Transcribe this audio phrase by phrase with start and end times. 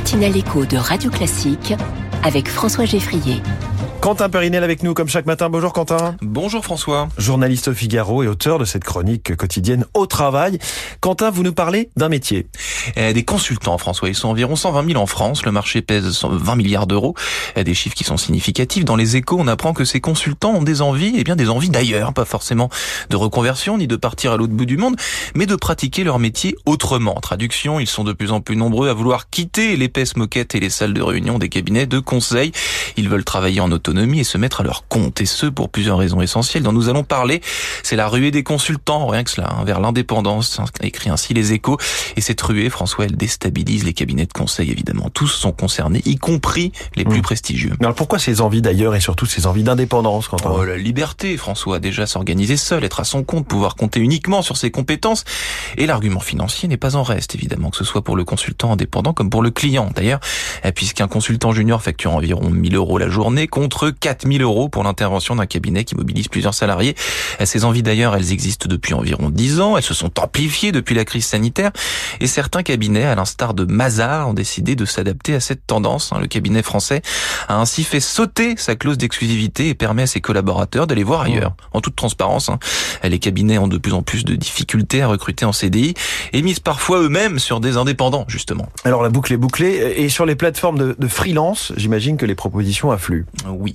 [0.00, 1.74] matinale écho de Radio Classique
[2.22, 3.42] avec François Geffrier.
[4.00, 5.50] Quentin Périnel avec nous comme chaque matin.
[5.50, 6.16] Bonjour Quentin.
[6.22, 7.10] Bonjour François.
[7.18, 10.58] Journaliste au Figaro et auteur de cette chronique quotidienne au travail.
[11.00, 12.46] Quentin, vous nous parlez d'un métier.
[12.96, 15.44] Eh, des consultants François, ils sont environ 120 000 en France.
[15.44, 17.14] Le marché pèse 20 milliards d'euros.
[17.56, 18.86] Eh, des chiffres qui sont significatifs.
[18.86, 21.50] Dans les échos, on apprend que ces consultants ont des envies, et eh bien des
[21.50, 22.70] envies d'ailleurs, pas forcément
[23.10, 24.96] de reconversion ni de partir à l'autre bout du monde,
[25.34, 27.20] mais de pratiquer leur métier autrement.
[27.20, 30.70] traduction, ils sont de plus en plus nombreux à vouloir quitter l'épaisse moquette et les
[30.70, 32.52] salles de réunion des cabinets de conseil.
[32.96, 35.20] Ils veulent travailler en auto et se mettre à leur compte.
[35.20, 37.40] Et ce, pour plusieurs raisons essentielles dont nous allons parler.
[37.82, 41.76] C'est la ruée des consultants, rien que cela, hein, vers l'indépendance, écrit ainsi les échos.
[42.16, 45.10] Et cette ruée, François, elle déstabilise les cabinets de conseil, évidemment.
[45.12, 47.22] Tous sont concernés, y compris les plus mmh.
[47.22, 47.72] prestigieux.
[47.80, 50.50] Alors pourquoi ces envies d'ailleurs et surtout ces envies d'indépendance quand on...
[50.50, 54.56] Oh, la liberté, François, déjà s'organiser seul, être à son compte, pouvoir compter uniquement sur
[54.56, 55.24] ses compétences.
[55.76, 59.12] Et l'argument financier n'est pas en reste, évidemment, que ce soit pour le consultant indépendant
[59.12, 59.90] comme pour le client.
[59.94, 60.20] D'ailleurs,
[60.74, 65.46] puisqu'un consultant junior facture environ 1000 euros la journée contre 4000 euros pour l'intervention d'un
[65.46, 66.94] cabinet qui mobilise plusieurs salariés.
[67.44, 71.04] Ces envies d'ailleurs, elles existent depuis environ 10 ans, elles se sont amplifiées depuis la
[71.04, 71.70] crise sanitaire
[72.20, 76.12] et certains cabinets, à l'instar de Mazar, ont décidé de s'adapter à cette tendance.
[76.18, 77.02] Le cabinet français
[77.48, 81.54] a ainsi fait sauter sa clause d'exclusivité et permet à ses collaborateurs d'aller voir ailleurs.
[81.72, 82.58] En toute transparence, hein.
[83.02, 85.94] les cabinets ont de plus en plus de difficultés à recruter en CDI
[86.32, 88.68] et misent parfois eux-mêmes sur des indépendants, justement.
[88.84, 92.34] Alors la boucle est bouclée et sur les plateformes de, de freelance, j'imagine que les
[92.34, 93.26] propositions affluent.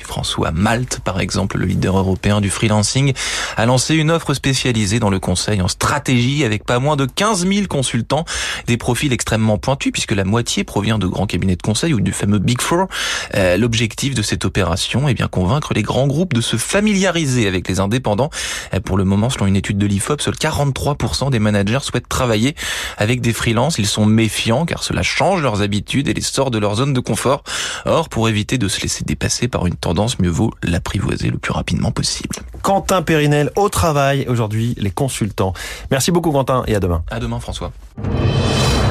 [0.00, 3.12] François Malte, par exemple, le leader européen du freelancing,
[3.56, 7.46] a lancé une offre spécialisée dans le conseil en stratégie avec pas moins de 15
[7.46, 8.24] 000 consultants,
[8.66, 12.12] des profils extrêmement pointus puisque la moitié provient de grands cabinets de conseil ou du
[12.12, 12.86] fameux Big Four.
[13.34, 17.68] Euh, l'objectif de cette opération est bien convaincre les grands groupes de se familiariser avec
[17.68, 18.30] les indépendants.
[18.74, 22.54] Euh, pour le moment, selon une étude de l'IFOP, seuls 43% des managers souhaitent travailler
[22.96, 23.78] avec des freelances.
[23.78, 27.00] Ils sont méfiants car cela change leurs habitudes et les sort de leur zone de
[27.00, 27.42] confort.
[27.84, 31.52] Or, pour éviter de se laisser dépasser par une tendance, mieux vaut l'apprivoiser le plus
[31.52, 32.36] rapidement possible.
[32.62, 35.52] Quentin Périnel au travail aujourd'hui, les consultants.
[35.90, 37.02] Merci beaucoup Quentin et à demain.
[37.10, 37.72] À demain François.